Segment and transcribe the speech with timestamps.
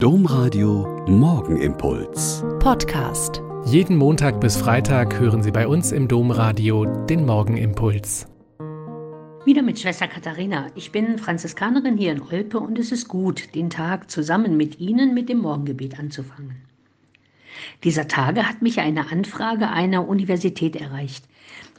[0.00, 2.44] Domradio Morgenimpuls.
[2.60, 3.42] Podcast.
[3.64, 8.28] Jeden Montag bis Freitag hören Sie bei uns im Domradio den Morgenimpuls.
[9.44, 10.68] Wieder mit Schwester Katharina.
[10.76, 15.14] Ich bin Franziskanerin hier in Olpe und es ist gut, den Tag zusammen mit Ihnen
[15.14, 16.62] mit dem Morgengebet anzufangen.
[17.82, 21.24] Dieser Tage hat mich eine Anfrage einer Universität erreicht.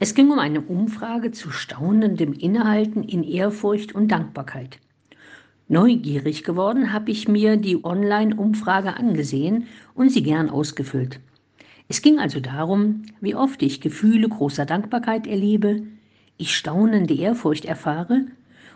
[0.00, 4.80] Es ging um eine Umfrage zu staunendem Innehalten in Ehrfurcht und Dankbarkeit.
[5.70, 11.20] Neugierig geworden habe ich mir die Online-Umfrage angesehen und sie gern ausgefüllt.
[11.88, 15.82] Es ging also darum, wie oft ich Gefühle großer Dankbarkeit erlebe,
[16.38, 18.26] ich staunende Ehrfurcht erfahre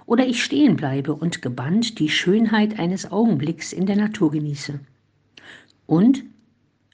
[0.04, 4.78] oder ich stehen bleibe und gebannt die Schönheit eines Augenblicks in der Natur genieße.
[5.86, 6.24] Und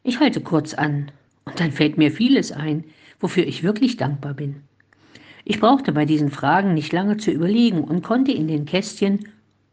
[0.04, 1.10] ich halte kurz an
[1.44, 2.84] und dann fällt mir vieles ein,
[3.18, 4.56] wofür ich wirklich dankbar bin.
[5.44, 9.26] Ich brauchte bei diesen Fragen nicht lange zu überlegen und konnte in den Kästchen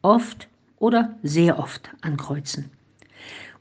[0.05, 2.69] oft oder sehr oft ankreuzen.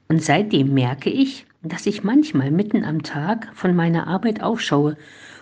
[0.09, 4.97] Und seitdem merke ich, dass ich manchmal mitten am Tag von meiner Arbeit aufschaue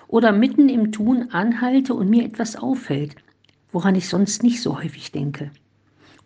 [0.06, 3.16] oder mitten im Tun anhalte und mir etwas auffällt,
[3.72, 5.50] woran ich sonst nicht so häufig denke.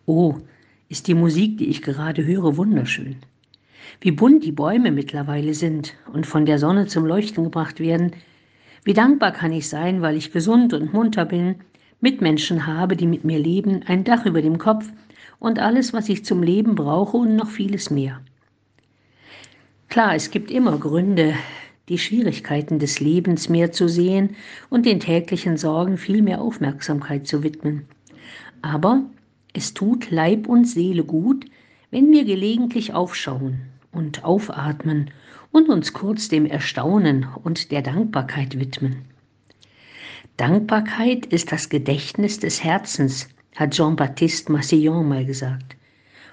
[0.05, 0.35] Oh,
[0.89, 3.17] ist die Musik, die ich gerade höre, wunderschön.
[4.01, 8.11] Wie bunt die Bäume mittlerweile sind und von der Sonne zum Leuchten gebracht werden.
[8.83, 11.55] Wie dankbar kann ich sein, weil ich gesund und munter bin,
[11.99, 14.91] Mitmenschen habe, die mit mir leben, ein Dach über dem Kopf
[15.39, 18.21] und alles, was ich zum Leben brauche und noch vieles mehr.
[19.89, 21.33] Klar, es gibt immer Gründe,
[21.89, 24.35] die Schwierigkeiten des Lebens mehr zu sehen
[24.69, 27.85] und den täglichen Sorgen viel mehr Aufmerksamkeit zu widmen.
[28.61, 29.03] Aber
[29.53, 31.45] es tut Leib und Seele gut,
[31.89, 35.09] wenn wir gelegentlich aufschauen und aufatmen
[35.51, 39.05] und uns kurz dem Erstaunen und der Dankbarkeit widmen.
[40.37, 45.75] Dankbarkeit ist das Gedächtnis des Herzens, hat Jean-Baptiste Massillon mal gesagt.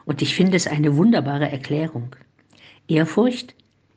[0.05, 2.15] Und ich finde es eine wunderbare Erklärung.
[2.87, 3.55] Ehrfurcht,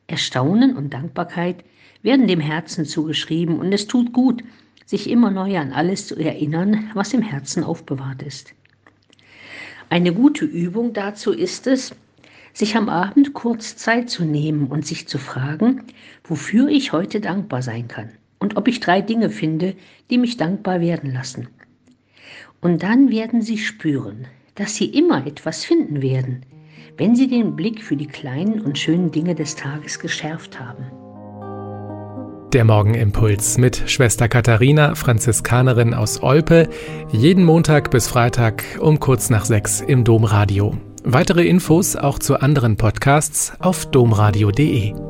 [0.08, 1.66] Erstaunen und Dankbarkeit
[2.04, 4.46] werden dem Herzen zugeschrieben und es tut gut,
[4.86, 8.54] sich immer neu an alles zu erinnern, was im Herzen aufbewahrt ist.
[9.90, 11.94] Eine gute Übung dazu ist es,
[12.54, 15.84] sich am Abend kurz Zeit zu nehmen und sich zu fragen,
[16.24, 19.76] wofür ich heute dankbar sein kann und ob ich drei Dinge finde,
[20.10, 21.48] die mich dankbar werden lassen.
[22.62, 26.46] Und dann werden Sie spüren, dass Sie immer etwas finden werden,
[26.98, 30.86] wenn Sie den Blick für die kleinen und schönen Dinge des Tages geschärft haben.
[32.54, 36.70] Der Morgenimpuls mit Schwester Katharina, Franziskanerin aus Olpe,
[37.12, 40.76] jeden Montag bis Freitag um kurz nach sechs im Domradio.
[41.04, 45.07] Weitere Infos auch zu anderen Podcasts auf domradio.de.